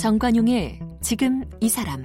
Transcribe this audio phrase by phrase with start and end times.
[0.00, 2.02] 정관용의 지금 이 사람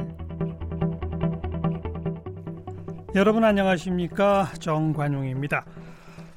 [3.15, 5.65] 여러분 안녕하십니까 정관용입니다.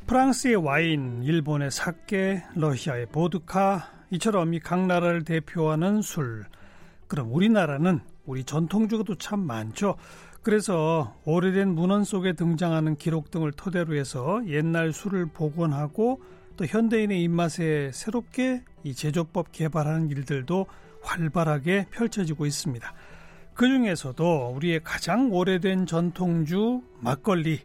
[0.06, 6.44] 프랑스의 와인, 일본의 사케, 러시아의 보드카 이처럼 이 각 나라를 대표하는 술.
[7.08, 9.96] 그럼 우리나라는 우리 전통주가도 참 많죠.
[10.42, 16.22] 그래서 오래된 문헌 속에 등장하는 기록 등을 토대로 해서 옛날 술을 복원하고
[16.56, 20.66] 또 현대인의 입맛에 새롭게 이 제조법 개발하는 일들도
[21.02, 22.92] 활발하게 펼쳐지고 있습니다.
[23.54, 27.60] 그 중에서도 우리의 가장 오래된 전통주 막걸리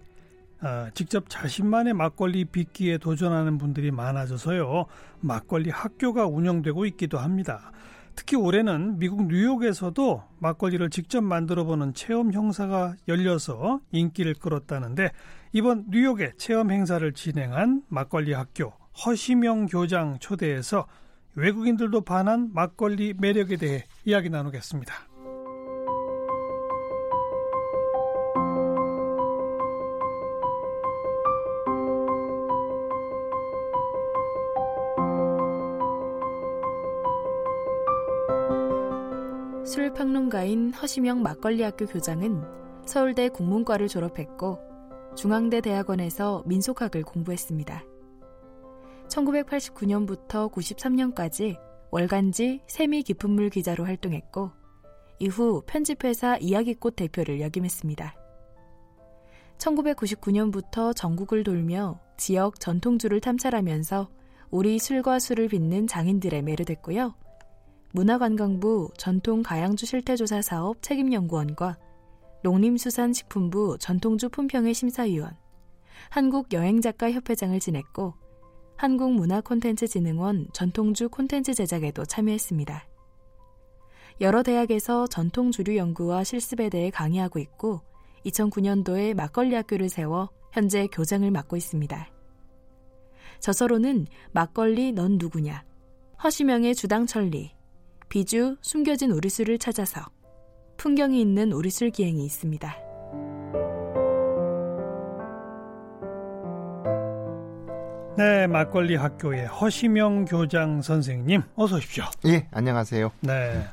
[0.61, 4.85] 어, 직접 자신만의 막걸리 빚기에 도전하는 분들이 많아져서요
[5.19, 7.71] 막걸리 학교가 운영되고 있기도 합니다.
[8.15, 15.11] 특히 올해는 미국 뉴욕에서도 막걸리를 직접 만들어 보는 체험 행사가 열려서 인기를 끌었다는데
[15.51, 18.73] 이번 뉴욕의 체험 행사를 진행한 막걸리 학교
[19.05, 20.87] 허시명 교장 초대해서
[21.35, 24.93] 외국인들도 반한 막걸리 매력에 대해 이야기 나누겠습니다.
[39.65, 42.43] 술평론가인 허시명 막걸리학교 교장은
[42.85, 44.59] 서울대 국문과를 졸업했고
[45.15, 47.92] 중앙대 대학원에서 민속학을 공부했습니다.
[49.07, 51.57] 1989년부터 93년까지
[51.91, 54.51] 월간지 세미 깊은 물 기자로 활동했고
[55.19, 58.15] 이후 편집회사 이야기꽃 대표를 역임했습니다.
[59.57, 64.09] 1999년부터 전국을 돌며 지역 전통주를 탐찰하면서
[64.49, 67.15] 우리 술과 술을 빚는 장인들의 매료됐고요.
[67.91, 71.77] 문화관광부 전통 가양주 실태조사 사업 책임연구원과
[72.43, 75.37] 농림수산식품부 전통주 품평회 심사위원,
[76.09, 78.15] 한국여행작가협회장을 지냈고
[78.77, 82.87] 한국문화콘텐츠진흥원 전통주 콘텐츠 제작에도 참여했습니다.
[84.21, 87.81] 여러 대학에서 전통 주류 연구와 실습에 대해 강의하고 있고
[88.25, 92.09] 2009년도에 막걸리 학교를 세워 현재 교장을 맡고 있습니다.
[93.39, 95.63] 저서로는 막걸리 넌 누구냐,
[96.23, 97.51] 허시명의 주당 천리,
[98.07, 100.01] 비주 숨겨진 우리술을 찾아서
[100.77, 102.82] 풍경이 있는 우리술 기행이 있습니다.
[108.15, 112.03] 네, 막걸리 학교의 허시명 교장 선생님, 어서 오십시오.
[112.25, 113.11] 예, 안녕하세요.
[113.21, 113.65] 네,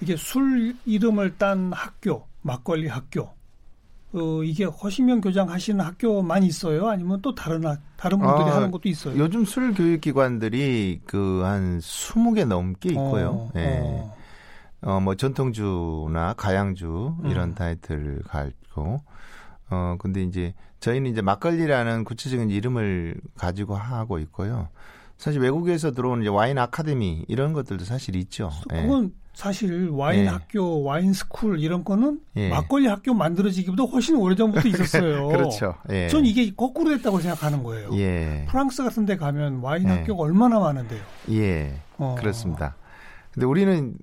[0.00, 3.30] 이게 술 이름을 딴 학교, 막걸리 학교.
[4.12, 6.88] 어, 이게 허시명 교장 하시는 학교만 있어요?
[6.88, 7.62] 아니면 또 다른
[7.96, 9.16] 다른 분들이 아, 하는 것도 있어요?
[9.18, 13.28] 요즘 술 교육 기관들이 그 한 20개 넘게 있고요.
[13.30, 13.78] 어, 예.
[13.82, 14.16] 어.
[14.82, 17.54] 어, 뭐 전통주나 가양주 이런 음.
[17.54, 19.02] 타이틀을 가지고
[19.70, 20.52] 어 근데 이제
[20.84, 24.68] 저희는 이제 막걸리라는 구체적인 이름을 가지고 하고 있고요.
[25.16, 28.50] 사실 외국에서 들어오는 이제 와인 아카데미 이런 것들도 사실 있죠.
[28.74, 28.82] 예.
[28.82, 29.10] 그건 예.
[29.32, 30.26] 사실 와인 예.
[30.26, 32.50] 학교, 와인 스쿨 이런 거는 예.
[32.50, 35.28] 막걸리 학교 만들어지기보다 훨씬 오래전부터 있었어요.
[35.32, 35.74] 그렇죠.
[35.88, 36.08] 예.
[36.08, 37.88] 전 이게 거꾸로 됐다고 생각하는 거예요.
[37.94, 38.44] 예.
[38.50, 39.88] 프랑스 같은 데 가면 와인 예.
[39.88, 41.00] 학교가 얼마나 많은데요.
[41.30, 41.80] 예.
[41.96, 42.14] 어.
[42.18, 42.76] 그렇습니다.
[43.32, 43.94] 근데 우리는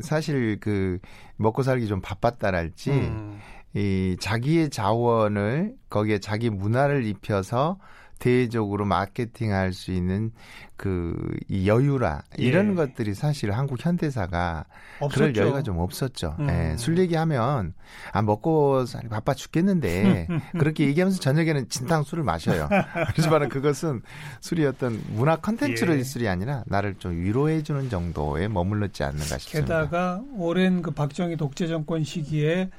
[0.00, 0.98] 사실 그
[1.36, 3.38] 먹고 살기 좀 바빴다랄지 음.
[3.74, 7.78] 이 자기의 자원을 거기에 자기 문화를 입혀서
[8.20, 10.30] 대외적으로 마케팅할 수 있는
[10.76, 11.14] 그
[11.48, 12.74] 이 여유라 이런 예.
[12.74, 14.64] 것들이 사실 한국 현대사가
[14.98, 15.14] 없었죠.
[15.14, 16.36] 그럴 여유가 좀 없었죠.
[16.40, 16.48] 음.
[16.48, 17.74] 예, 술 얘기하면
[18.12, 20.26] 아 먹고 살 바빠 죽겠는데
[20.58, 22.68] 그렇게 얘기하면서 저녁에는 진탕 술을 마셔요.
[23.12, 24.02] 그렇지만 그것은
[24.40, 26.02] 술이 어떤 문화 컨텐츠를 예.
[26.02, 29.82] 술이 아니라 나를 좀 위로해 주는 정도에 머물렀지 않는가 싶습니다.
[29.82, 32.70] 게다가 오랜 그 박정희 독재 정권 시기에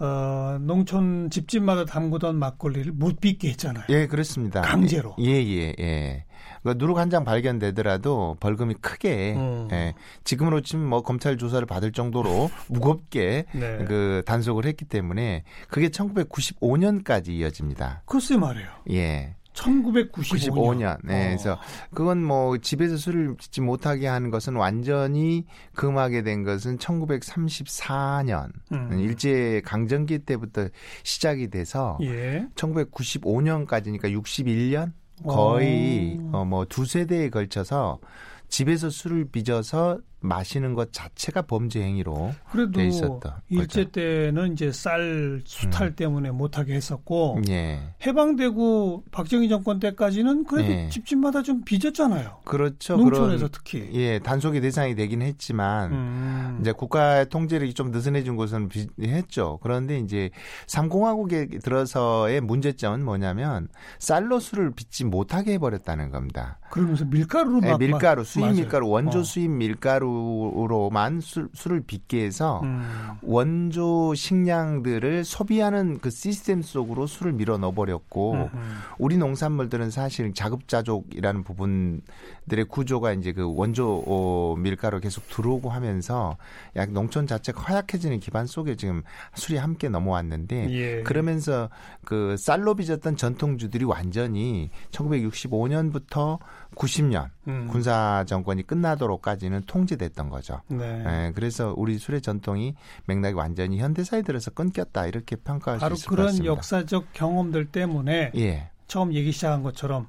[0.00, 3.84] 어, 농촌 집집마다 담그던 막걸리를 못 빚게 했잖아요.
[3.88, 4.60] 예, 그렇습니다.
[4.62, 5.14] 강제로.
[5.18, 6.24] 예, 예, 예.
[6.62, 9.68] 그 누룩 한 장 발견되더라도 벌금이 크게 음.
[9.72, 9.94] 예,
[10.24, 13.84] 지금으로 치면 뭐 검찰 조사를 받을 정도로 무겁게 네.
[13.86, 18.02] 그 단속을 했기 때문에 그게 1995년까지 이어집니다.
[18.06, 18.68] 글쎄 말이에요.
[18.90, 19.34] 예.
[19.58, 20.98] 1995년.
[21.04, 21.24] 네.
[21.24, 21.28] 어.
[21.28, 21.58] 그래서
[21.94, 25.44] 그건 뭐 집에서 술을 짓지 못하게 하는 것은 완전히
[25.74, 28.98] 금하게 된 것은 1934년 음.
[28.98, 30.68] 일제 강점기 때부터
[31.02, 32.46] 시작이 돼서 예.
[32.54, 34.92] 1995년까지니까 61년
[35.26, 37.98] 거의 어, 뭐 두 세대에 걸쳐서
[38.48, 43.42] 집에서 술을 빚어서 마시는 것 자체가 범죄 행위로 그래도 돼 있었다.
[43.48, 43.92] 일제 거죠.
[43.92, 45.94] 때는 이제 쌀 수탈 음.
[45.94, 47.94] 때문에 못하게 했었고 예.
[48.04, 50.88] 해방되고 박정희 정권 때까지는 그래도 예.
[50.88, 52.38] 집집마다 좀 빚었잖아요.
[52.44, 52.96] 그렇죠.
[52.96, 56.58] 농촌에서 그런, 특히 예 단속의 대상이 되긴 했지만 음.
[56.60, 59.60] 이제 국가의 통제력이 좀 느슨해진 곳은 했죠.
[59.62, 60.30] 그런데 이제
[60.66, 63.68] 삼공화국에 들어서의 문제점은 뭐냐면
[64.00, 66.58] 쌀로 술을 빚지 못하게 해버렸다는 겁니다.
[66.70, 68.54] 그러면서 밀가루로 예, 밀가루 수입 맞아요.
[68.54, 69.22] 밀가루 원조 어.
[69.22, 72.82] 수입 밀가루로만 술, 술을 빚게 해서 음.
[73.22, 78.78] 원조 식량들을 소비하는 그 시스템 속으로 술을 밀어 넣어 버렸고 음, 음.
[78.98, 86.36] 우리 농산물들은 사실 자급자족이라는 부분들의 구조가 이제 그 원조 어, 밀가루 계속 들어오고 하면서
[86.76, 89.02] 약 농촌 자체가 허약해지는 기반 속에 지금
[89.34, 91.02] 술이 함께 넘어왔는데 예.
[91.02, 91.68] 그러면서
[92.04, 96.38] 그 쌀로 빚었던 전통주들이 완전히 1965년부터
[96.74, 97.68] 90년 음.
[97.70, 100.60] 군사 정권이 끝나도록까지는 통제됐던 거죠.
[100.68, 101.02] 네.
[101.02, 101.32] 네.
[101.34, 102.74] 그래서 우리 술의 전통이
[103.06, 106.16] 맥락이 완전히 현대사에 들어서 끊겼다 이렇게 평가할 수 있을 것 같습니다.
[106.16, 108.70] 바로 그런 역사적 경험들 때문에 예.
[108.86, 110.06] 처음 얘기 시작한 것처럼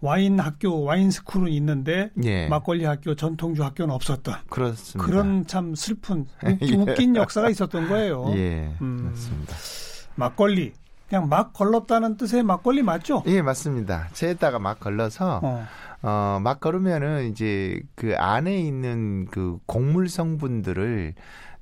[0.00, 2.46] 와인 학교, 와인 스쿨은 있는데 예.
[2.48, 5.06] 막걸리 학교, 전통주 학교는 없었던 그렇습니다.
[5.06, 6.26] 그런 참 슬픈
[6.62, 6.74] 예.
[6.74, 8.30] 웃긴 역사가 있었던 거예요.
[8.34, 9.08] 예, 음.
[9.10, 9.54] 맞습니다.
[10.14, 10.74] 막걸리
[11.08, 13.22] 그냥 막 걸렀다는 뜻의 막걸리 맞죠?
[13.26, 14.08] 예, 맞습니다.
[14.12, 15.66] 체에다가 막 걸러서 어.
[16.04, 21.14] 어, 막 걸으면은 이제 그 안에 있는 그 곡물 성분들을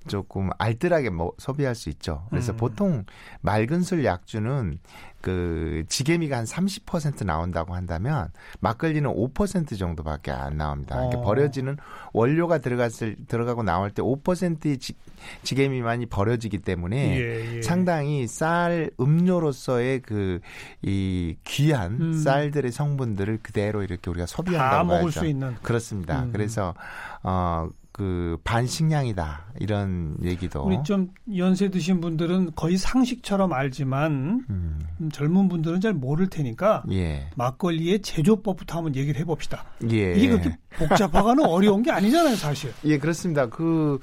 [0.06, 2.26] 조금 알뜰하게 뭐 소비할 수 있죠.
[2.30, 2.56] 그래서 음.
[2.56, 3.04] 보통
[3.40, 4.78] 맑은 술 약주는
[5.20, 10.96] 그 지게미가 한 30% 나온다고 한다면 막걸리는 5% 정도밖에 안 나옵니다.
[10.96, 11.22] 그러니까 어.
[11.22, 11.76] 버려지는
[12.12, 14.94] 원료가 들어갔을 들어가고 나올 때 5%의 지,
[15.44, 17.62] 지게미만이 버려지기 때문에 예, 예.
[17.62, 20.40] 상당히 쌀 음료로서의 그
[20.84, 22.12] 이 귀한 음.
[22.12, 25.12] 쌀들의 성분들을 그대로 이렇게 우리가 소비한다고 다 먹을.
[25.12, 26.24] 수 있는 그렇습니다.
[26.24, 26.32] 음.
[26.32, 26.74] 그래서
[27.22, 34.78] 어 그 반식량이다 이런 얘기도 우리 좀 연세 드신 분들은 거의 상식처럼 알지만 음.
[35.12, 37.28] 젊은 분들은 잘 모를 테니까 예.
[37.36, 39.66] 막걸리의 제조법부터 한번 얘기를 해봅시다.
[39.90, 40.14] 예.
[40.14, 42.72] 이게 그렇게 복잡하거나 어려운 게 아니잖아요, 사실.
[42.84, 43.46] 예, 그렇습니다.
[43.50, 43.98] 그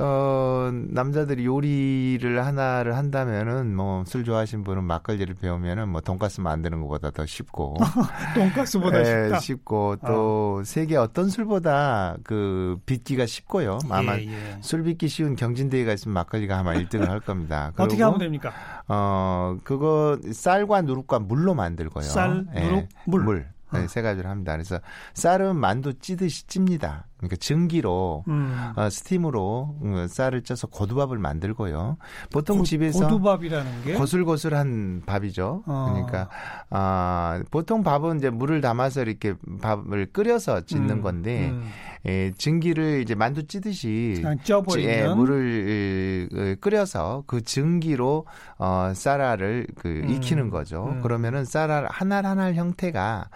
[0.00, 7.10] 어, 남자들이 요리를 하나를 한다면은 뭐 술 좋아하시는 분은 막걸리를 배우면은 뭐 돈가스 만드는 것보다
[7.10, 7.76] 더 쉽고
[8.34, 9.38] 돈가스보다 예, 쉽다.
[9.40, 10.64] 쉽고 또 어.
[10.64, 13.78] 세계 어떤 술보다 그 빚기가 쉽고요.
[13.90, 14.58] 아마 예, 예.
[14.60, 17.72] 술 빚기 쉬운 경진대회가 있으면 막걸리가 아마 1등을 할 겁니다.
[17.78, 18.52] 어떻게 하면 됩니까?
[18.88, 22.04] 어, 그거 쌀과 누룩과 물로 만들고요.
[22.04, 23.22] 쌀, 예, 누룩, 물.
[23.24, 23.48] 물.
[23.70, 24.52] 네, 세 가지를 합니다.
[24.52, 24.80] 그래서
[25.12, 27.06] 쌀은 만두 찌듯이 찝니다.
[27.18, 28.72] 그러니까 증기로 음.
[28.76, 31.98] 어, 스팀으로 음, 쌀을 쪄서 고두밥을 만들고요.
[32.30, 35.64] 보통 고, 집에서 고두밥이라는 게 고슬고슬한 밥이죠.
[35.66, 35.90] 어.
[35.92, 36.28] 그러니까
[36.70, 41.02] 아, 보통 밥은 이제 물을 담아서 이렇게 밥을 끓여서 짓는 음.
[41.02, 41.68] 건데 음.
[42.06, 48.26] 예, 증기를 이제 만두 찌듯이 쪄버리면 예, 물을 끓여서 그 증기로
[48.58, 50.10] 어, 쌀알을 그 음.
[50.10, 50.86] 익히는 거죠.
[50.92, 51.02] 음.
[51.02, 53.28] 그러면은 쌀알 하나 하나 형태가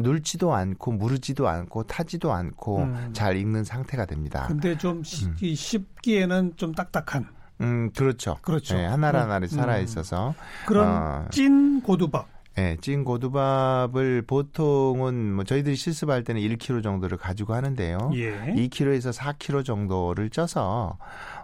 [0.00, 3.10] 눌지도 않고 무르지도 않고 타지도 않고 음.
[3.30, 4.46] 잘 익는 상태가 됩니다.
[4.48, 5.54] 근데 좀 음.
[5.54, 7.28] 씹기에는 좀 딱딱한.
[7.60, 8.38] 음, 그렇죠.
[8.42, 8.74] 그렇죠.
[8.74, 10.34] 네, 하나 하나를 살아 있어서
[10.66, 12.26] 그런 어, 찐 고두밥.
[12.56, 18.10] 네, 찐 고두밥을 보통은 뭐 저희들이 실습할 때는 1kg 정도를 가지고 하는데요.
[18.14, 18.54] 예.
[18.56, 20.98] 2kg에서 4kg 정도를 쪄서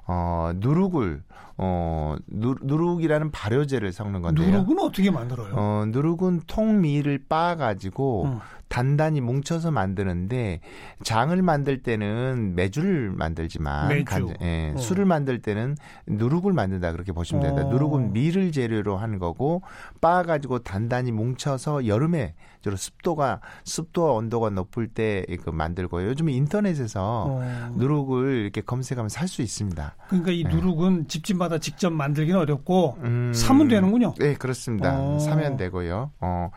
[0.06, 1.22] 어 누룩을
[1.58, 4.62] 어 누, 누룩이라는 발효제를 섞는 건데요.
[4.62, 5.54] 누룩은 어떻게 만들어요?
[5.54, 8.40] 어 누룩은 통밀을 빻아 가지고 음.
[8.68, 10.60] 단단히 뭉쳐서 만드는데
[11.02, 14.04] 장을 만들 때는 매주를 만들지만 매주.
[14.04, 14.78] 간, 예, 어.
[14.78, 15.76] 술을 만들 때는
[16.06, 17.66] 누룩을 만든다 그렇게 보시면 됩니다.
[17.66, 17.70] 어.
[17.70, 19.62] 누룩은 밀을 재료로 하는 거고
[20.00, 26.08] 빻아 가지고 단단히 뭉쳐서 여름에 주로 습도가 습도와 온도가 높을 때 그 만들고요.
[26.08, 27.72] 요즘 인터넷에서 어.
[27.76, 29.96] 누룩을 이렇게 검색하면 살 수 있습니다.
[30.08, 30.50] 그러니까 이 네.
[30.50, 34.14] 누룩은 집집마다 직접 만들기는 어렵고 음, 사면 되는군요.
[34.18, 34.98] 네, 그렇습니다.
[35.00, 35.18] 어.
[35.18, 36.12] 사면 되고요.
[36.20, 36.50] 어,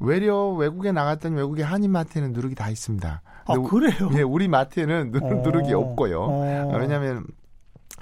[0.00, 3.22] 외려 외국에 나갔던 외국의 한인 마트에는 누룩이 다 있습니다.
[3.46, 4.10] 아, 그래요?
[4.10, 5.34] 네, 우리 마트에는 누룩, 어.
[5.42, 6.20] 누룩이 없고요.
[6.20, 6.78] 어.
[6.78, 7.24] 왜냐하면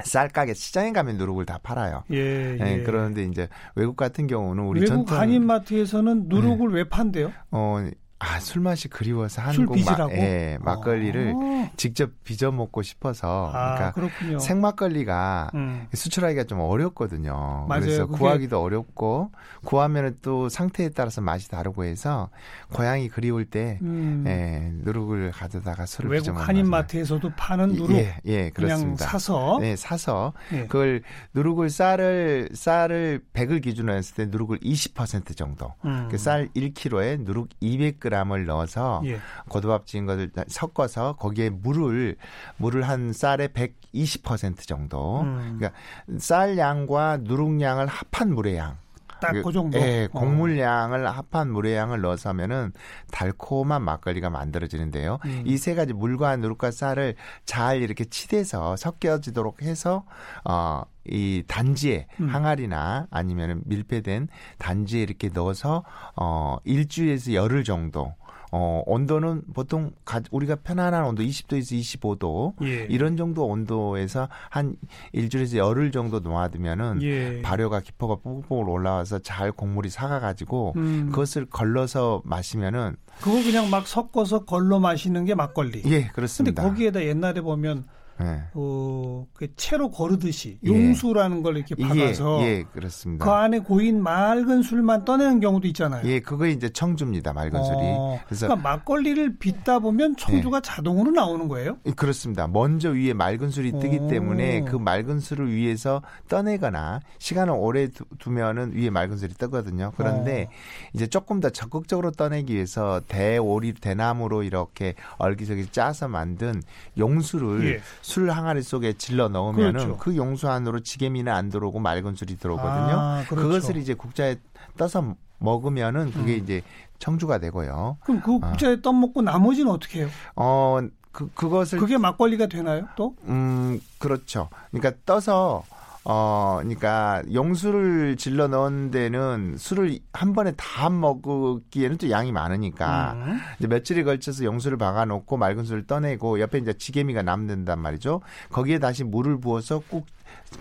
[0.04, 2.02] 쌀 가게 시장에 가면 누룩을 다 팔아요.
[2.10, 2.58] 예, 예.
[2.60, 6.74] 예, 그런데 이제 외국 같은 경우는 우리 외국 전통 한인 마트에서는 누룩을 네.
[6.76, 7.32] 왜 판대요?
[7.50, 7.78] 어
[8.18, 11.70] 아, 술 맛이 그리워서 한국 마, 예, 막걸리를 아.
[11.76, 14.38] 직접 빚어 먹고 싶어서 아, 그러니까 그렇군요.
[14.38, 15.86] 생막걸리가 음.
[15.92, 17.66] 수출하기가 좀 어렵거든요.
[17.68, 17.80] 맞아요.
[17.82, 18.18] 그래서 그게...
[18.18, 19.32] 구하기도 어렵고
[19.64, 22.30] 구하면은 또 상태에 따라서 맛이 다르고 해서
[22.72, 24.24] 고향이 그리울 때 음.
[24.26, 29.04] 예, 누룩을 가져다가 술을 외국 한인 마트에서도 파는 누룩 예, 예, 그렇습니다.
[29.04, 30.62] 사서 네, 사서 예.
[30.62, 31.02] 그걸
[31.34, 35.74] 누룩을 쌀을 쌀을 100을 기준으로 했을 때 누룩을 20% 정도.
[35.84, 36.08] 음.
[36.10, 39.18] 그쌀 1kg에 누룩 200g 100g을 넣어서 예.
[39.48, 42.16] 고두밥 지은 것을 섞어서 거기에 물을
[42.56, 45.20] 물을 한 쌀의 120% 정도.
[45.20, 45.56] 음.
[45.58, 45.78] 그러니까
[46.18, 48.78] 쌀 양과 누룩 양을 합한 물의 양.
[49.20, 49.78] 딱그 그 정도.
[49.78, 51.10] 예, 곡물량을 어.
[51.10, 52.72] 합한 물의 양을 넣어서 하면은
[53.10, 55.18] 달콤한 막걸리가 만들어지는데요.
[55.24, 55.42] 음.
[55.44, 60.04] 이세 가지 물과 누룩과 쌀을 잘 이렇게 치대서 섞여지도록 해서
[60.44, 60.82] 어.
[61.08, 62.28] 이 단지에 음.
[62.28, 64.26] 항아리나 아니면은 밀폐된
[64.58, 65.84] 단지에 이렇게 넣어서
[66.16, 68.12] 어 일주일에서 열흘 정도
[68.58, 72.86] 어, 온도는 보통 가, 우리가 편안한 온도 20도에서 25도 예.
[72.88, 74.76] 이런 정도 온도에서 한
[75.12, 77.42] 일주일에서 열흘 정도 놓아두면은 예.
[77.42, 81.08] 발효가 기포가 뽀글뽀글 올라와서 잘 곡물이 사가가지고 음.
[81.10, 85.82] 그것을 걸러서 마시면은 그거 그냥 막 섞어서 걸러 마시는 게 막걸리.
[85.84, 86.62] 예, 그렇습니다.
[86.62, 87.84] 근데 거기에다 옛날에 보면
[88.18, 88.42] 네.
[88.54, 90.68] 어, 그 채로 거르듯이 예.
[90.68, 93.24] 용수라는 걸 이렇게 박아서 예, 예, 그렇습니다.
[93.24, 96.06] 그 안에 고인 맑은 술만 떠내는 경우도 있잖아요.
[96.08, 97.34] 예, 그거 이제 청주입니다.
[97.34, 98.24] 맑은 어, 술이.
[98.26, 100.60] 그래서 그러니까 막걸리를 빚다 보면 청주가 예.
[100.62, 101.76] 자동으로 나오는 거예요?
[101.84, 102.46] 예, 그렇습니다.
[102.46, 104.08] 먼저 위에 맑은 술이 뜨기 오.
[104.08, 109.92] 때문에 그 맑은 술을 위에서 떠내거나 시간을 오래 두, 면은 위에 맑은 술이 뜨거든요.
[109.96, 110.90] 그런데 어.
[110.94, 116.62] 이제 조금 더 적극적으로 떠내기 위해서 대오리 대나무로 이렇게 얼기설기 짜서 만든
[116.96, 117.80] 용수를 예.
[118.06, 119.96] 술 항아리 속에 질러 넣으면은 그렇죠.
[119.96, 122.96] 그 용수 안으로 지게미는 안 들어오고 맑은 술이 들어오거든요.
[122.96, 123.48] 아, 그렇죠.
[123.48, 124.36] 그것을 이제 국자에
[124.78, 126.40] 떠서 먹으면은 그게 음.
[126.40, 126.62] 이제
[127.00, 127.98] 청주가 되고요.
[128.04, 128.50] 그럼 그 아.
[128.50, 128.80] 국자에 어.
[128.80, 130.08] 떠먹고 나머지는 어떻게 해요?
[130.36, 130.78] 어,
[131.10, 131.80] 그, 그것을.
[131.80, 133.16] 그게 막걸리가 되나요, 또?
[133.24, 134.50] 음, 그렇죠.
[134.70, 135.64] 그러니까 떠서
[136.08, 143.40] 어, 그러니까 용수를 질러 넣은 데는 술을 한 번에 다 먹기에는 또 양이 많으니까 음.
[143.58, 148.20] 이제 며칠에 걸쳐서 용수를 박아놓고 맑은 술을 떠내고 옆에 이제 지게미가 남는단 말이죠.
[148.52, 150.06] 거기에 다시 물을 부어서 꾹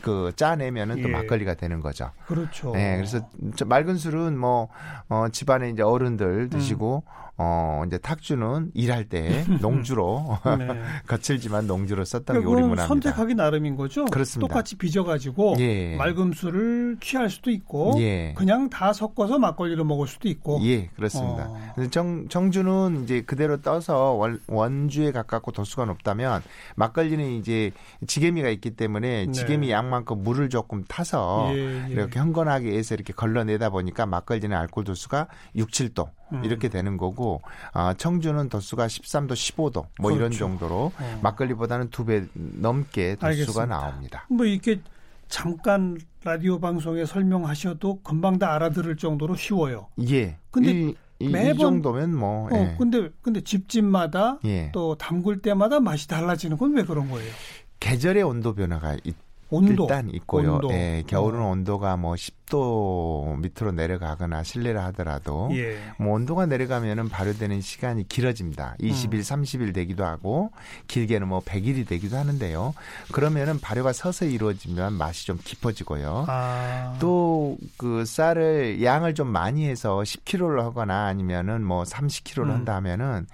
[0.02, 1.12] 그 짜내면은 또 예.
[1.12, 2.12] 막걸리가 되는 거죠.
[2.28, 2.72] 그렇죠.
[2.72, 3.28] 네, 그래서
[3.66, 4.70] 맑은 술은 뭐
[5.10, 7.25] 어, 집안에 이제 어른들 드시고 음.
[7.38, 10.68] 어 이제 탁주는 일할 때 농주로 네.
[11.08, 12.88] 거칠지만 농주로 썼던 그러니까 게 우리문화입니다.
[12.88, 14.06] 선택하기 나름인 거죠.
[14.06, 14.48] 그렇습니다.
[14.48, 15.96] 똑같이 빚어가지고 예.
[15.98, 18.34] 맑음술을 취할 수도 있고 예.
[18.38, 20.60] 그냥 다 섞어서 막걸리로 먹을 수도 있고.
[20.64, 21.50] 예, 그렇습니다.
[21.50, 21.88] 어.
[21.92, 26.42] 정, 정주는 이제 그대로 떠서 원, 원주에 가깝고 도수가 높다면
[26.76, 27.72] 막걸리는 이제
[28.08, 29.32] 지게미가 있기 때문에 네.
[29.32, 31.92] 지게미 양만큼 물을 조금 타서 예, 예.
[31.92, 36.44] 이렇게 흥건하게 해서 이렇게 걸러내다 보니까 막걸리는 알코올 도수가 6, 7도 음.
[36.44, 37.42] 이렇게 되는 거고
[37.74, 40.16] 아, 청주는 도수가 13도, 15도 뭐 그렇죠.
[40.16, 41.20] 이런 정도로 어.
[41.22, 43.66] 막걸리보다는 두 배 넘게 도수가 알겠습니다.
[43.66, 44.26] 나옵니다.
[44.30, 44.80] 뭐 이렇게
[45.28, 49.88] 잠깐 라디오 방송에 설명하셔도 금방 다 알아들을 정도로 쉬워요.
[50.10, 50.38] 예.
[50.52, 52.48] 근데 이, 이, 매번 이 정도면 뭐.
[52.48, 52.76] 어, 예.
[52.78, 54.70] 근데 근데 집집마다 예.
[54.72, 57.32] 또 담글 때마다 맛이 달라지는 건 왜 그런 거예요?
[57.80, 59.16] 계절의 온도 변화가 있,
[59.50, 60.56] 온도, 일단 있고요.
[60.56, 60.72] 온도.
[60.72, 61.50] 예, 겨울은 어.
[61.52, 65.80] 온도가 뭐 10도 밑으로 내려가거나 실내를 하더라도 예.
[65.98, 68.76] 뭐 온도가 내려가면은 발효되는 시간이 길어집니다.
[68.80, 69.20] 20일, 음.
[69.22, 70.52] 30일 되기도 하고
[70.88, 72.76] 길게는 뭐 100일이 되기도 하는데요.
[73.12, 76.26] 그러면은 발효가 서서히 이루어지면 맛이 좀 깊어지고요.
[76.28, 76.98] 아.
[77.00, 82.52] 또그 쌀을 양을 좀 많이 해서 10kg를 하거나 아니면은 뭐 30kg를 음.
[82.52, 83.26] 한다 하면은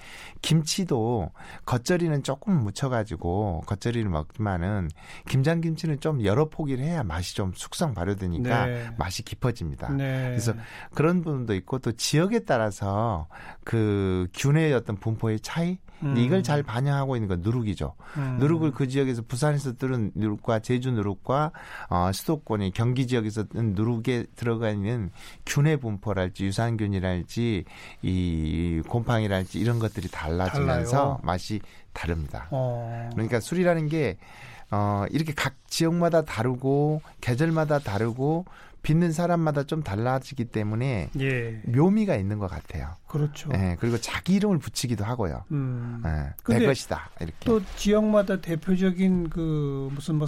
[0.41, 1.31] 김치도
[1.65, 4.89] 겉절이는 조금 묻혀 가지고 겉절이를 먹지만은
[5.29, 8.89] 김장김치는 좀 여러 포기를 해야 맛이 좀 숙성 발효되니까 네.
[9.01, 9.89] 맛이 깊어집니다.
[9.93, 10.29] 네.
[10.29, 10.53] 그래서
[10.93, 13.27] 그런 부분도 있고 또 지역에 따라서
[13.63, 16.17] 그 균의 어떤 분포의 차이 음.
[16.17, 17.95] 이걸 잘 반영하고 있는 건 누룩이죠.
[18.17, 18.37] 음.
[18.39, 21.51] 누룩을 그 지역에서 부산에서 들은 누룩과 제주 누룩과
[21.89, 25.09] 어, 수도권의 경기 지역에서 누룩에 들어가 있는
[25.47, 27.65] 균의 분포랄지 유산균이랄지
[28.03, 31.19] 이 곰팡이랄지 이런 것들이 달라지면서 달라요.
[31.23, 31.59] 맛이
[31.93, 32.47] 다릅니다.
[32.51, 33.09] 어.
[33.13, 34.17] 그러니까 술이라는 게
[34.71, 38.45] 어, 이렇게 각 지역마다 다르고 계절마다 다르고
[38.81, 41.61] 빚는 사람마다 좀 달라지기 때문에 예.
[41.65, 42.95] 묘미가 있는 것 같아요.
[43.07, 43.49] 그렇죠.
[43.53, 45.43] 예, 그리고 자기 이름을 붙이기도 하고요.
[45.51, 46.01] 음.
[46.05, 47.45] 예, 내 것이다 이렇게.
[47.45, 50.27] 또 지역마다 대표적인 그 무슨 뭐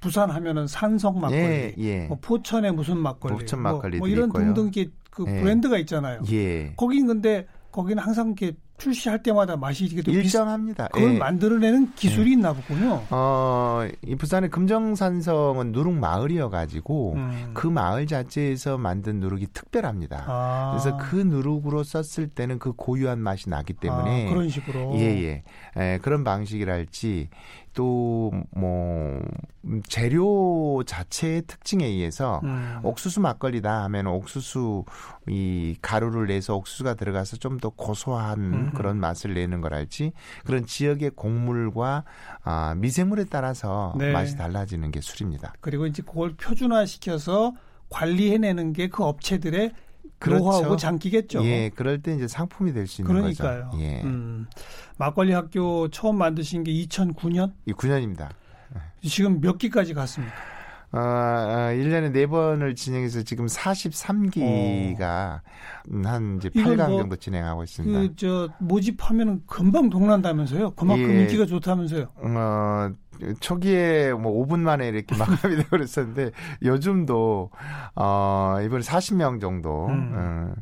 [0.00, 2.06] 부산 하면은 산성 막걸리, 예, 예.
[2.06, 4.70] 뭐 포천에 무슨 막걸리, 포천 막걸리 뭐, 뭐 이런 등등
[5.10, 5.40] 그 예.
[5.40, 6.22] 브랜드가 있잖아요.
[6.32, 6.74] 예.
[6.76, 10.88] 거긴 근데 거기는 항상 이렇게 출시할 때마다 맛이 이게 일정합니다.
[10.88, 11.18] 그걸 예.
[11.18, 12.32] 만들어내는 기술이 예.
[12.32, 13.04] 있나 보군요.
[13.10, 17.50] 어, 이 부산의 금정산성은 누룩 마을이어 가지고 음.
[17.54, 20.24] 그 마을 자체에서 만든 누룩이 특별합니다.
[20.26, 20.70] 아.
[20.72, 25.42] 그래서 그 누룩으로 썼을 때는 그 고유한 맛이 나기 때문에 아, 그런 식으로 예예 예.
[25.76, 27.28] 예, 그런 방식이랄지
[27.74, 29.20] 또 뭐
[29.88, 32.80] 재료 자체의 특징에 의해서 음.
[32.82, 34.84] 옥수수 막걸리다 하면 옥수수
[35.28, 38.61] 이 가루를 내서 옥수수가 들어가서 좀 더 고소한 음.
[38.70, 40.12] 그런 맛을 내는 걸알지
[40.44, 42.04] 그런 지역의 곡물과
[42.44, 44.12] 아, 미생물에 따라서 네.
[44.12, 45.54] 맛이 달라지는 게 술입니다.
[45.60, 47.52] 그리고 이제 그걸 표준화시켜서
[47.90, 49.72] 관리해내는 게 그 업체들의
[50.18, 50.44] 그렇죠.
[50.44, 51.44] 노하우고 장기겠죠.
[51.44, 53.70] 예, 그럴 때 이제 상품이 될 수 있는 그러니까요.
[53.70, 53.82] 거죠.
[53.82, 54.02] 예.
[54.02, 54.46] 음,
[54.96, 57.52] 막걸리 학교 처음 만드신 게 2009년?
[57.66, 58.28] 이 9년입니다.
[59.02, 60.32] 지금 몇 기까지 갔습니까?
[60.92, 65.40] 어, 1년에 4번을 진행해서 지금 43기가 어.
[66.04, 67.98] 한 이제 8강 뭐 정도 진행하고 있습니다.
[67.98, 70.72] 그, 저, 모집하면 금방 동난다면서요?
[70.72, 71.20] 그만큼 예.
[71.22, 72.08] 인기가 좋다면서요?
[72.16, 72.92] 어,
[73.40, 76.32] 초기에 뭐 5분 만에 이렇게 마감이 되고 그랬었는데
[76.62, 77.50] 요즘도
[77.94, 80.12] 어 이번에 40명 정도 음.
[80.14, 80.54] 어,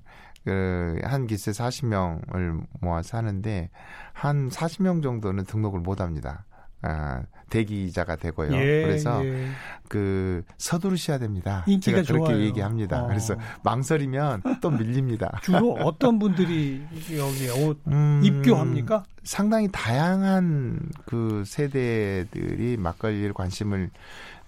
[0.44, 3.70] 그한 기세 40명을 모아서 하는데
[4.12, 6.44] 한 40명 정도는 등록을 못 합니다.
[6.82, 8.52] 아, 대기자가 되고요.
[8.54, 9.48] 예, 그래서 예.
[9.88, 11.64] 그 서두르셔야 됩니다.
[11.66, 12.44] 인기가 제가 그렇게 좋아요.
[12.44, 13.02] 얘기합니다.
[13.02, 13.06] 어.
[13.08, 13.34] 그래서
[13.64, 15.40] 망설이면 또 밀립니다.
[15.42, 16.82] 주로 어떤 분들이
[17.14, 19.04] 여기에 옷 음, 입교합니까?
[19.24, 23.90] 상당히 다양한 그 세대들이 막걸리에 관심을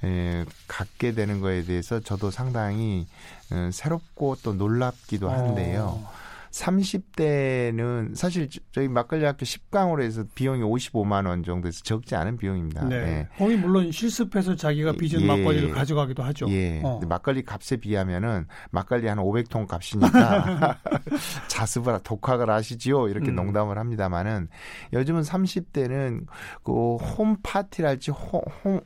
[0.05, 3.07] 에, 갖게 되는 거에 대해서 저도 상당히
[3.53, 6.01] 에, 새롭고 또 놀랍기도 한데요.
[6.03, 6.22] 어.
[6.53, 12.85] 30대는 사실 저희 막걸리 학교 10강으로 해서 비용이 55만 원 정도에서 적지 않은 비용입니다.
[12.85, 13.05] 네.
[13.05, 13.29] 네.
[13.37, 15.27] 거기 물론 실습해서 자기가 빚은 예.
[15.27, 16.47] 막걸리를 가져가기도 하죠.
[16.51, 16.81] 예.
[16.85, 17.01] 어.
[17.09, 20.79] 막걸리 값에 비하면은 막걸리 한 500통 값이니까
[21.49, 23.09] 자습을 독학을 하시지요.
[23.09, 23.37] 이렇게 음.
[23.37, 24.49] 농담을 합니다만은
[24.93, 26.27] 요즘은 30대는
[26.63, 28.81] 그 홈 파티랄지 홈, 홈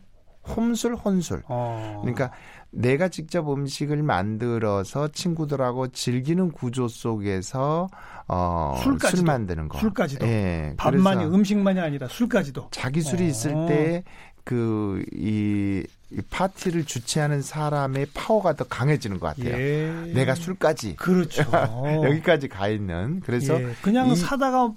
[0.48, 1.42] 홈술 혼술.
[1.48, 1.98] 어.
[2.02, 2.30] 그러니까
[2.70, 7.88] 내가 직접 음식을 만들어서 친구들하고 즐기는 구조 속에서
[8.28, 9.78] 어, 술까지도, 술 만드는 거.
[9.78, 10.26] 술까지도.
[10.26, 10.74] 예.
[10.76, 12.68] 밥만이 음식만이 아니라 술까지도.
[12.70, 13.26] 자기 술이 어.
[13.26, 14.04] 있을 때
[14.44, 19.58] 그이 이 파티를 주최하는 사람의 파워가 더 강해지는 것 같아요.
[19.58, 20.12] 예.
[20.14, 20.96] 내가 술까지.
[20.96, 21.42] 그렇죠.
[22.04, 23.20] 여기까지 가 있는.
[23.24, 23.74] 그래서 예.
[23.82, 24.72] 그냥 사다가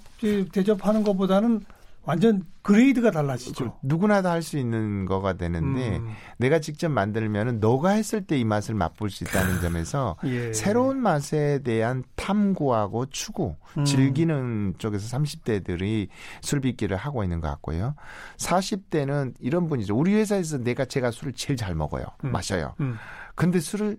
[0.52, 1.64] 대접하는 것보다는
[2.02, 3.64] 완전 그레이드가 달라지죠.
[3.64, 6.08] 그 누구나 다 할 수 있는 거가 되는데 음.
[6.38, 10.52] 내가 직접 만들면은 너가 했을 때 이 맛을 맛볼 수 있다는 점에서 예.
[10.52, 13.84] 새로운 맛에 대한 탐구하고 추구, 음.
[13.84, 16.08] 즐기는 쪽에서 30대들이
[16.40, 17.94] 술 빚기를 하고 있는 것 같고요.
[18.38, 19.96] 40대는 이런 분이죠.
[19.96, 22.04] 우리 회사에서 내가 제가 술을 제일 잘 먹어요.
[22.24, 22.32] 음.
[22.32, 22.74] 마셔요.
[22.80, 22.96] 음.
[23.34, 23.96] 근데 술을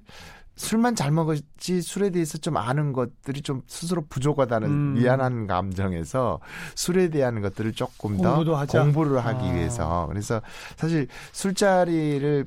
[0.55, 4.93] 술만 잘 먹었지 술에 대해서 좀 아는 것들이 좀 스스로 부족하다는 음.
[4.93, 6.39] 미안한 감정에서
[6.75, 9.53] 술에 대한 것들을 조금 더 공부를 하기 아.
[9.53, 10.41] 위해서 그래서
[10.75, 12.45] 사실 술자리를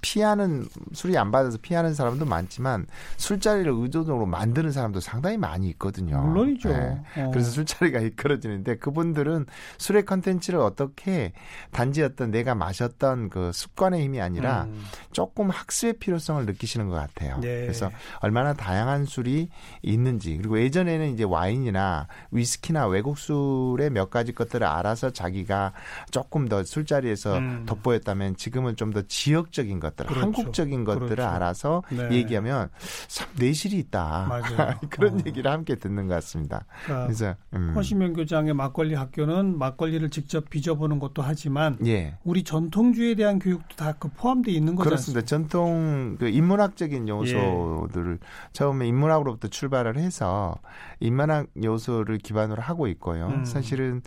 [0.00, 6.22] 피하는 술이 안 받아서 피하는 사람도 많지만 술자리를 의도적으로 만드는 사람도 상당히 많이 있거든요.
[6.22, 6.68] 물론이죠.
[6.68, 7.02] 네.
[7.16, 7.30] 어.
[7.32, 9.46] 그래서 술자리가 이끌어지는데 그분들은
[9.78, 11.32] 술의 컨텐츠를 어떻게
[11.70, 14.82] 단지 어떤 내가 마셨던 그 습관의 힘이 아니라 음.
[15.12, 17.38] 조금 학습의 필요성을 느끼시는 것 같아요.
[17.40, 17.60] 네.
[17.62, 19.48] 그래서 얼마나 다양한 술이
[19.82, 25.72] 있는지 그리고 예전에는 이제 와인이나 위스키나 외국 술의 몇 가지 것들을 알아서 자기가
[26.10, 27.66] 조금 더 술자리에서 음.
[27.66, 30.20] 돋보였다면 지금은 좀 더 지역적 지적인 것들, 그렇죠.
[30.20, 31.28] 한국적인 것들을 그렇죠.
[31.28, 32.10] 알아서 네.
[32.12, 32.68] 얘기하면
[33.08, 34.28] 참 내실이 있다.
[34.90, 35.22] 그런 어.
[35.26, 36.66] 얘기를 함께 듣는 것 같습니다.
[36.84, 37.72] 그러니까 그래서 음.
[37.74, 42.16] 허시명 교장의 막걸리 학교는 막걸리를 직접 빚어보는 것도 하지만 예.
[42.22, 44.90] 우리 전통주에 대한 교육도 다 그 포함되어 있는 거죠.
[44.90, 45.24] 그렇습니다.
[45.24, 48.26] 전통 그 인문학적인 요소들을 예.
[48.52, 50.56] 처음에 인문학으로부터 출발을 해서
[51.00, 53.28] 인문학 요소를 기반으로 하고 있고요.
[53.28, 53.44] 음.
[53.44, 54.02] 사실은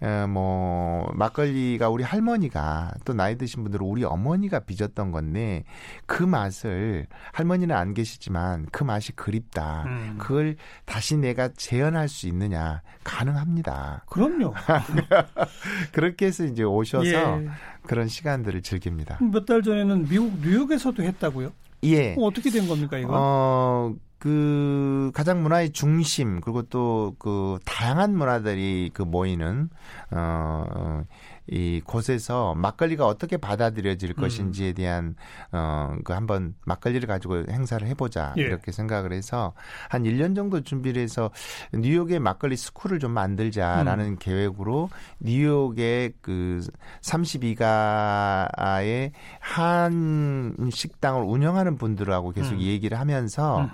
[0.00, 5.64] 어, 뭐 막걸리가 우리 할머니가 또 나이 드신 분들은 우리 어머니가 빚었던 있었던 건데
[6.06, 9.82] 그 맛을 할머니는 안 계시지만 그 맛이 그립다.
[9.86, 10.14] 음.
[10.18, 14.04] 그걸 다시 내가 재현할 수 있느냐 가능합니다.
[14.08, 14.54] 그럼요.
[15.92, 17.48] 그렇게 해서 이제 오셔서 예.
[17.82, 19.18] 그런 시간들을 즐깁니다.
[19.20, 21.52] 몇 달 전에는 미국 뉴욕에서도 했다고요?
[21.84, 22.14] 예.
[22.16, 23.08] 어떻게 된 겁니까 이거?
[23.12, 23.94] 어.
[24.22, 29.68] 그 가장 문화의 중심 그리고 또 그 다양한 문화들이 그 모이는
[30.12, 31.02] 어
[31.48, 34.22] 이 곳에서 막걸리가 어떻게 받아들여질 음.
[34.22, 35.16] 것인지에 대한
[35.50, 38.42] 어그 한번 막걸리를 가지고 행사를 해보자 예.
[38.42, 39.52] 이렇게 생각을 해서
[39.88, 41.32] 한 1년 정도 준비를 해서
[41.72, 44.16] 뉴욕에 막걸리 스쿨을 좀 만들자라는 음.
[44.20, 46.60] 계획으로 뉴욕의 그
[47.00, 52.60] 32가의 한 식당을 운영하는 분들하고 계속 음.
[52.60, 53.68] 얘기를 하면서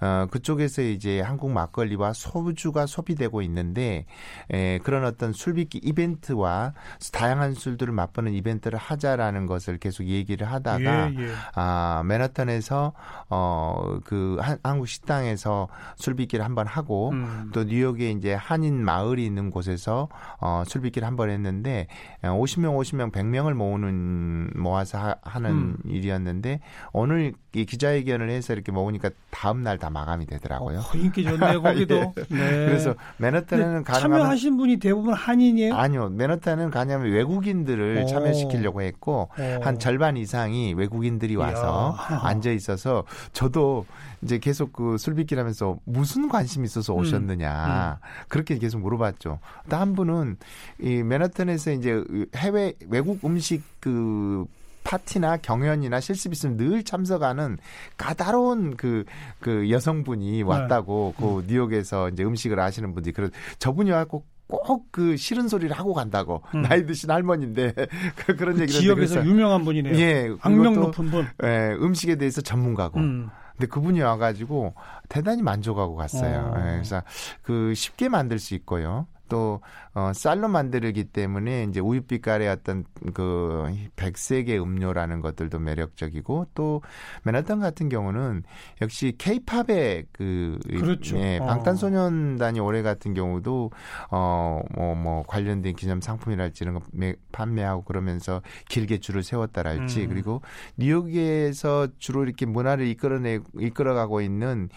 [0.00, 4.06] 어 그쪽에서 이제 한국 막걸리와 소주가 소비되고 있는데
[4.50, 6.72] 에 그런 어떤 술빚기 이벤트와
[7.12, 11.28] 다양한 술들을 맛보는 이벤트를 하자라는 것을 계속 얘기를 하다가 예, 예.
[11.54, 12.94] 아 맨하탄에서
[13.28, 17.50] 어그 한국 식당에서 술빚기를 한번 하고 음.
[17.52, 20.08] 또 뉴욕에 이제 한인 마을이 있는 곳에서
[20.40, 21.86] 어 술빚기를 한번 했는데
[22.22, 25.76] 50명 50명 100명을 모으는 모아서 하, 하는 음.
[25.84, 26.60] 일이었는데
[26.92, 30.78] 오늘 이 기자회견을 해서 이렇게 모으니까 다음 날 다 마감이 되더라고요.
[30.78, 31.96] 어, 인기 좋네요 거기도.
[31.96, 32.12] 예.
[32.34, 32.66] 네.
[32.66, 35.74] 그래서 맨하탄에는 참여하신 분이 대부분 한인이에요?
[35.74, 38.06] 아니요 맨하탄은 가냐면 외국인들을 오.
[38.06, 39.62] 참여시키려고 했고 오.
[39.62, 42.20] 한 절반 이상이 외국인들이 와서 이야.
[42.22, 43.86] 앉아 있어서 저도
[44.22, 47.00] 이제 계속 그 술빚기를 하면서 무슨 관심이 있어서 음.
[47.00, 47.70] 오셨느냐 음.
[48.04, 48.24] 음.
[48.28, 49.40] 그렇게 계속 물어봤죠.
[49.68, 50.36] 또 한 분은
[50.80, 52.04] 이 맨하탄에서 이제
[52.36, 54.44] 해외 외국 음식 그
[54.92, 57.56] 파티나 경연이나 실습 있으면 늘 참석하는
[57.96, 59.04] 까다로운 그,
[59.40, 61.24] 그 여성분이 왔다고 네.
[61.24, 61.44] 그 음.
[61.46, 66.60] 뉴욕에서 이제 음식을 아시는 분들이 그래 저분이 와꼭 꼭그 싫은 소리를 하고 간다고 음.
[66.60, 67.72] 나이 드신 할머니인데
[68.16, 69.96] 그, 그런 그 얘기를 지역에서 유명한 분이네요.
[69.96, 71.26] 예, 악명 높은 분.
[71.42, 73.00] 예, 음식에 대해서 전문가고.
[73.00, 73.30] 음.
[73.52, 74.74] 근데 그분이 와가지고
[75.08, 76.52] 대단히 만족하고 갔어요.
[76.54, 76.58] 어.
[76.58, 77.02] 예, 그래서
[77.42, 79.06] 그 쉽게 만들 수 있고요.
[79.32, 79.62] 또
[79.94, 83.64] 어, 쌀로 만들기 때문에 이제 우유빛깔의 어떤 그
[83.96, 86.82] 백색의 음료라는 것들도 매력적이고 또
[87.22, 88.42] 맨하탄 같은 경우는
[88.82, 91.16] 역시 케이팝의 그 그렇죠.
[91.16, 91.46] 예, 어.
[91.46, 93.70] 방탄소년단이 올해 같은 경우도
[94.08, 100.08] 어뭐뭐 뭐 관련된 기념 상품이랄지 이런 거 매, 판매하고 그러면서 길게 줄을 세웠다랄지 음.
[100.10, 100.42] 그리고
[100.76, 104.68] 뉴욕에서 주로 이렇게 문화를 이끌어내 이끌어가고 있는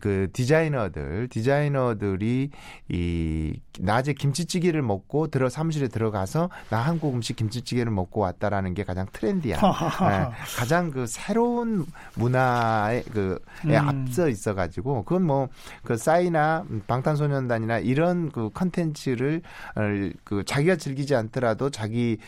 [0.00, 2.50] 그 디자이너들 디자이너들이
[2.90, 3.60] 이
[4.02, 9.60] 낮에 김치찌개를 먹고 들어 사무실에 들어가서 나 한국 음식 김치찌개를 먹고 왔다라는 게 가장 트렌디한
[10.10, 11.86] 예, 가장 그 새로운
[12.16, 13.74] 문화에 그에 음.
[13.74, 15.48] 앞서 있어 가지고 그건 뭐
[15.82, 19.42] 그 싸이나 방탄소년단이나 이런 그 컨텐츠를
[19.76, 19.80] 어,
[20.24, 22.18] 그 자기가 즐기지 않더라도 자기의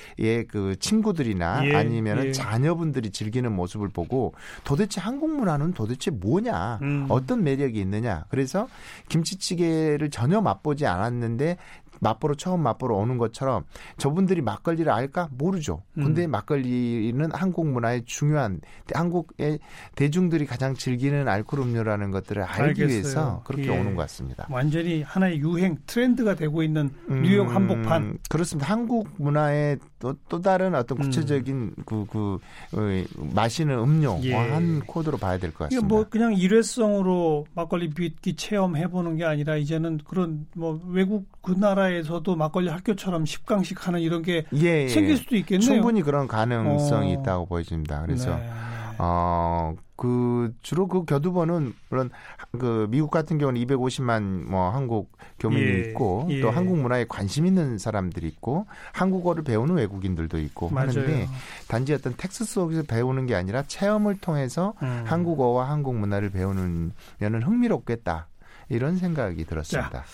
[0.49, 2.33] 그 친구들이나 예, 아니면은 예.
[2.33, 4.35] 자녀분들이 즐기는 모습을 보고
[4.65, 7.07] 도대체 한국 문화는 도대체 뭐냐 음.
[7.09, 8.69] 어떤 매력이 있느냐 그래서
[9.09, 11.57] 김치찌개를 전혀 맛보지 않았는데
[12.01, 13.65] 맛보러 처음 맛보러 오는 것처럼
[13.97, 15.83] 저분들이 막걸리를 알까 모르죠.
[15.95, 16.31] 근데 음.
[16.31, 18.61] 막걸리는 한국 문화의 중요한
[18.93, 19.59] 한국의
[19.95, 22.89] 대중들이 가장 즐기는 알코올 음료라는 것들을 알기 알겠어요.
[22.89, 23.69] 위해서 그렇게 예.
[23.79, 24.47] 오는 것 같습니다.
[24.51, 28.19] 완전히 하나의 유행 트렌드가 되고 있는 뉴욕 음, 한복판.
[28.29, 28.71] 그렇습니다.
[28.71, 31.03] 한국 문화의 또, 또 다른 어떤 음.
[31.05, 32.39] 구체적인 그, 그,
[32.75, 34.35] 어, 마시는 음료 예.
[34.35, 35.87] 한 코드로 봐야 될 것 같습니다.
[35.89, 42.37] 뭐 그냥 일회성으로 막걸리 빚기 체험해 보는 게 아니라 이제는 그런 뭐 외국 그 나라에서도
[42.37, 44.89] 막걸리 학교처럼 10강씩 하는 이런 게 예, 예.
[44.89, 45.67] 생길 수도 있겠네요.
[45.67, 47.21] 충분히 그런 가능성이 어.
[47.21, 48.03] 있다고 보여집니다.
[48.03, 48.51] 그래서 네.
[48.99, 52.11] 어, 그, 주로 그 교두보는, 물론,
[52.53, 56.41] 그, 미국 같은 경우는 250만 뭐 한국 교민이 예, 있고, 예.
[56.41, 60.89] 또 한국 문화에 관심 있는 사람들이 있고, 한국어를 배우는 외국인들도 있고 맞아요.
[60.89, 61.29] 하는데,
[61.69, 65.05] 단지 어떤 텍스트 속에서 배우는 게 아니라 체험을 통해서 음.
[65.07, 68.29] 한국어와 한국 문화를 배우는 면은 흥미롭겠다.
[68.69, 70.05] 이런 생각이 들었습니다.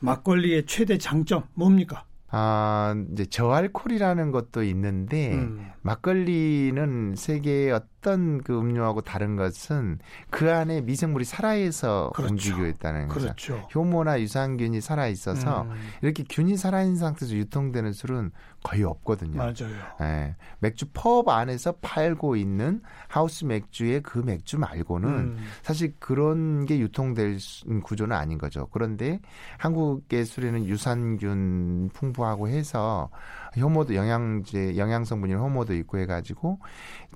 [0.00, 2.04] 막걸리의 최대 장점 뭡니까?
[2.30, 5.70] 아, 이제 저알콜이라는 것도 있는데, 음.
[5.82, 9.98] 막걸리는 세계의 어떤 그 음료하고 다른 것은
[10.30, 12.32] 그 안에 미생물이 살아있어 그렇죠.
[12.32, 13.20] 움직이고 있다는 거죠.
[13.20, 13.68] 그렇죠.
[13.74, 18.30] 효모나 유산균이 살아있어서 음, 이렇게 균이 살아있는 상태에서 유통되는 술은
[18.62, 19.36] 거의 없거든요.
[19.38, 19.54] 맞아요.
[20.00, 25.38] 예, 맥주 펍 안에서 팔고 있는 하우스 맥주의 그 맥주 말고는 음.
[25.62, 28.68] 사실 그런 게 유통될 수- 구조는 아닌 거죠.
[28.72, 29.20] 그런데
[29.58, 33.10] 한국의 술에는 유산균 풍부하고 해서
[33.56, 36.58] 효모도 영양제, 영양 성분인 효모도 있고 해가지고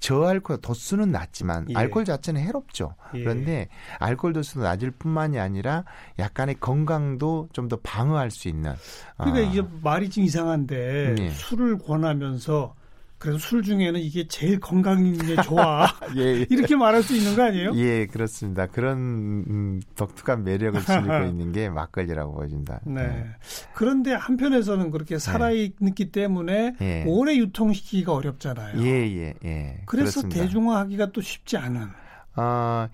[0.00, 1.74] 저알코올 도수는 낮지만 예.
[1.74, 2.94] 알코올 자체는 해롭죠.
[3.14, 3.20] 예.
[3.20, 3.68] 그런데
[3.98, 5.84] 알코올 도수도 낮을 뿐만이 아니라
[6.18, 8.74] 약간의 건강도 좀 더 방어할 수 있는.
[9.16, 11.30] 그러니까 어, 이게 말이 좀 이상한데 예.
[11.30, 12.74] 술을 권하면서
[13.22, 15.86] 그래서 술 중에는 이게 제일 건강에 좋아
[16.18, 17.72] 예, 이렇게 말할 수 있는 거 아니에요?
[17.76, 18.66] 예, 그렇습니다.
[18.66, 22.80] 그런 음, 독특한 매력을 지니고 있는 게 막걸리라고 보여진다.
[22.84, 23.26] 네.
[23.74, 27.04] 그런데 한편에서는 그렇게 살아있기 때문에 예.
[27.06, 28.82] 오래 유통시키기가 어렵잖아요.
[28.82, 29.82] 예, 예, 예.
[29.86, 30.40] 그래서 그렇습니다.
[30.40, 31.90] 대중화하기가 또 쉽지 않은.
[32.34, 32.88] 아,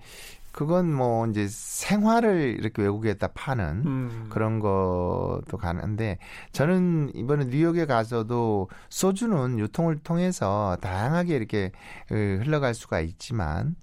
[0.59, 4.27] 그건 뭐 이제 생활을 이렇게 외국에다 파는 음.
[4.29, 6.17] 그런 것도 가는데
[6.51, 11.71] 저는 이번에 뉴욕에 가서도 소주는 유통을 통해서 다양하게 이렇게
[12.11, 13.77] 어, 흘러갈 수가 있지만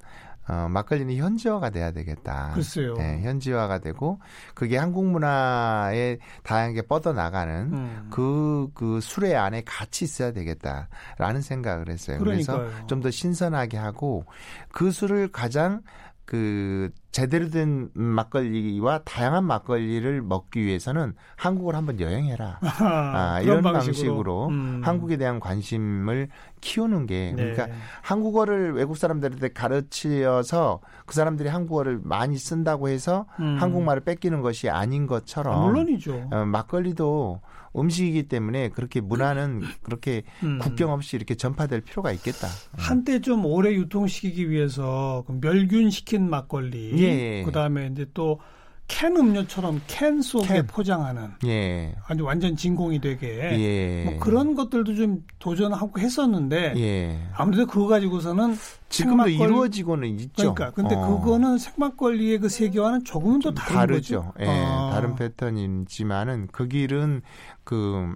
[0.48, 2.50] 어, 막걸리는 현지화가 돼야 되겠다.
[2.54, 2.94] 글쎄요.
[2.94, 4.20] 네, 현지화가 되고
[4.54, 8.08] 그게 한국 문화에 다양하게 뻗어 나가는 음.
[8.10, 12.18] 그, 그 술의 안에 같이 있어야 되겠다라는 생각을 했어요.
[12.18, 12.86] 그래서 그러니까요.
[12.86, 14.26] 좀더 신선하게 하고
[14.70, 15.80] 그 술을 가장
[16.26, 22.58] 그 제대로 된 막걸리와 다양한 막걸리를 먹기 위해서는 한국을 한번 여행해라.
[22.80, 24.82] 아, 이런 방식으로, 음.
[24.84, 26.28] 한국에 대한 관심을
[26.60, 27.54] 키우는 게 네.
[27.54, 27.68] 그러니까
[28.02, 33.56] 한국어를 외국 사람들한테 가르치어서 그 사람들이 한국어를 많이 쓴다고 해서 음.
[33.60, 36.28] 한국말을 뺏기는 것이 아닌 것처럼 아, 물론이죠.
[36.32, 37.40] 어, 막걸리도
[37.76, 40.58] 음식이기 때문에 그렇게 문화는 그렇게 음.
[40.58, 42.48] 국경 없이 이렇게 전파될 필요가 있겠다.
[42.72, 47.42] 한때 좀 오래 유통시키기 위해서 그 멸균 시킨 막걸리, 예.
[47.44, 48.40] 그다음에 이제 또
[48.88, 50.66] 캔 음료처럼 캔 속에 캔.
[50.66, 51.94] 포장하는 예.
[52.07, 53.27] 아주 완전 진공이 되게
[53.59, 54.05] 예.
[54.05, 57.18] 뭐 그런 것들도 좀 도전하고 했었는데 예.
[57.35, 58.57] 아무래도 그거 가지고서는
[58.88, 60.55] 지금도 생막걸리- 이루어지고는 있죠.
[60.55, 61.18] 그러니까 근데 어.
[61.18, 64.22] 그거는 생막걸리의 그 세계와는 조금은 또 다른 다르죠.
[64.22, 64.33] 거죠.
[64.40, 64.90] 예, 아.
[64.92, 67.22] 다른 패턴이지만은 그 길은
[67.64, 68.14] 그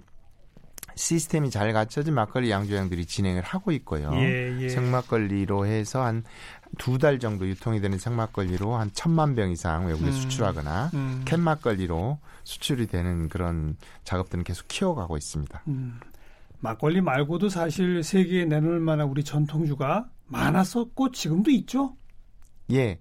[0.95, 4.09] 시스템이 잘 갖춰진 막걸리 양조장들이 진행을 하고 있고요.
[4.13, 4.69] 예, 예.
[4.69, 6.23] 생막걸리로 해서 한
[6.77, 10.11] 두 달 정도 유통이 되는 생막걸리로 한 천만 병 이상 외국에 음.
[10.11, 11.21] 수출하거나 음.
[11.25, 15.63] 캔 막걸리로 수출이 되는 그런 작업들은 계속 키워가고 있습니다.
[15.67, 15.99] 음.
[16.59, 21.95] 막걸리 말고도 사실 세계에 내놓을 만한 우리 전통주가 많았었고 지금도 있죠.
[22.71, 22.99] 예.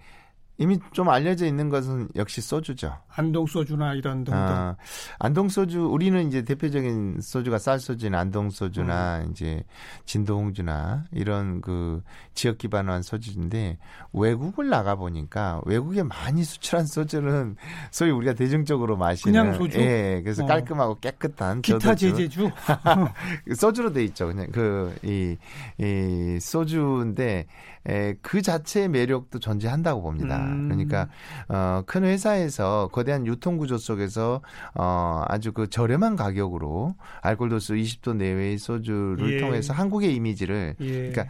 [0.59, 2.99] 이미 좀 알려져 있는 것은 역시 소주죠.
[3.15, 4.35] 안동 소주나 이런 등등.
[4.35, 4.77] 아,
[5.19, 9.31] 안동 소주 우리는 이제 대표적인 소주가 쌀 소주는 안동 소주나 음.
[9.31, 9.65] 이제
[10.07, 12.03] 진도홍주나 이런 그
[12.35, 13.79] 지역 기반한 소주인데
[14.13, 17.57] 외국을 나가 보니까 외국에 많이 수출한 소주는
[17.91, 19.79] 소위 우리가 대중적으로 마시는 그냥 소주.
[19.79, 20.47] 예, 그래서 어.
[20.47, 22.51] 깔끔하고 깨끗한 기타 제제주
[23.57, 24.29] 소주로 돼 있죠.
[24.29, 25.37] 그냥 그이
[25.79, 27.47] 이 소주인데
[27.89, 30.39] 에, 그 자체의 매력도 존재한다고 봅니다.
[30.39, 30.69] 음.
[30.69, 31.09] 그러니까
[31.49, 34.43] 어, 큰 회사에서 거대한 유통 구조 속에서
[34.75, 39.39] 어, 아주 그 저렴한 가격으로 알코올 도수 20도 내외의 소주를 예.
[39.39, 41.11] 통해서 한국의 이미지를 예.
[41.11, 41.27] 그러니까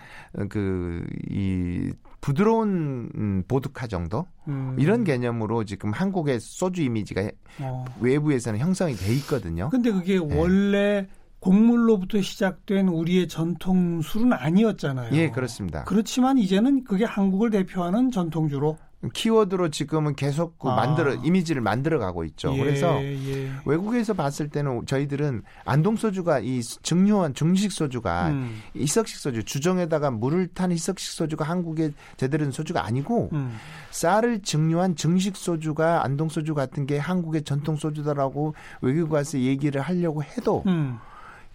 [0.48, 4.76] 그이 부드러운 음, 보드카 정도 음.
[4.78, 7.30] 이런 개념으로 지금 한국의 소주 이미지가
[7.60, 7.84] 어.
[8.00, 9.70] 외부에서는 형성이 돼 있거든요.
[9.70, 10.36] 근데 그게 네.
[10.36, 11.06] 원래
[11.38, 15.14] 곡물로부터 시작된 우리의 전통 술은 아니었잖아요.
[15.14, 15.84] 예, 그렇습니다.
[15.84, 18.76] 그렇지만 이제는 그게 한국을 대표하는 전통주로
[19.08, 20.76] 키워드로 지금은 계속 그 아.
[20.76, 22.52] 만들어 이미지를 만들어 가고 있죠.
[22.54, 23.50] 예, 그래서 예.
[23.64, 28.60] 외국에서 봤을 때는 저희들은 안동 소주가 이 증류한 중식 소주가 음.
[28.76, 33.56] 희석식 소주 주정에다가 물을 탄 희석식 소주가 한국에 제대로 된 소주가 아니고 음.
[33.90, 40.22] 쌀을 증류한 증식 소주가 안동 소주 같은 게 한국의 전통 소주다라고 외국 가서 얘기를 하려고
[40.22, 40.98] 해도 음.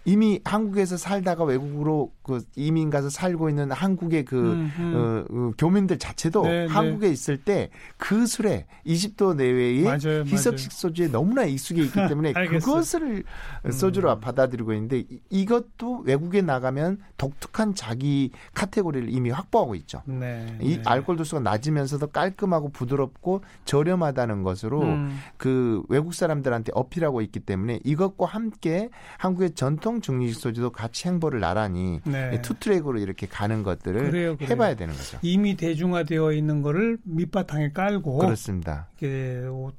[0.06, 4.96] 이미 한국에서 살다가 외국으로 그 이민 가서 살고 있는 한국의 그 음, 음.
[4.96, 6.74] 어, 어, 교민들 자체도 네, 네.
[6.74, 7.14] 한국에 네.
[7.14, 10.78] 있을 때 그 술에 20도 내외의 맞아요, 희석식 맞아요.
[10.78, 13.24] 소주에 너무나 익숙해 있기 때문에 그것을
[13.66, 13.72] 음.
[13.72, 20.02] 소주로 받아들이고 있는데 이 것도 외국에 나가면 독특한 자기 카테고리를 이미 확보하고 있죠.
[20.06, 20.84] 네, 이 네.
[20.86, 25.20] 알코올 도수가 낮으면서도 깔끔하고 부드럽고 저렴하다는 것으로 음.
[25.38, 31.40] 그 외국 사람들한테 어필하고 있기 때문에 이것과 함께 한국의 전통 성 중립 소지도 같이 행보를
[31.40, 32.42] 나란히 네.
[32.42, 34.50] 투트랙으로 이렇게 가는 것들을 그래요, 그래요.
[34.50, 35.20] 해봐야 되는 거죠.
[35.22, 38.88] 이미 대중화되어 있는 거를 밑바탕에 깔고 그렇습니다.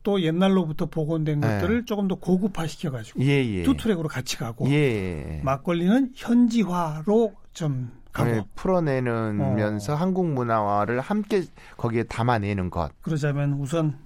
[0.03, 1.47] 또 옛날로부터 복원된 네.
[1.49, 3.63] 것들을 조금 더 고급화 시켜가지고 예, 예.
[3.63, 5.41] 투트랙으로 같이 가고 예.
[5.45, 7.91] 막걸리는 현지화로 좀
[8.25, 9.97] 네, 풀어내면서 어.
[9.97, 11.43] 한국 문화화를 함께
[11.77, 12.91] 거기에 담아내는 것.
[13.03, 13.99] 그러자면 우선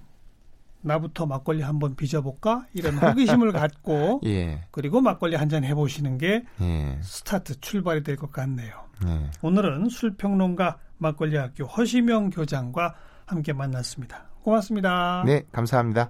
[0.81, 4.63] 나부터 막걸리 한번 빚어볼까 이런 호기심을 갖고 예.
[4.71, 6.97] 그리고 막걸리 한 잔 해보시는 게 예.
[7.01, 8.73] 스타트 출발이 될 것 같네요.
[9.05, 9.29] 예.
[9.41, 14.25] 오늘은 술평론가 막걸리학교 허시명 교장과 함께 만났습니다.
[14.43, 15.23] 고맙습니다.
[15.25, 16.09] 네, 감사합니다.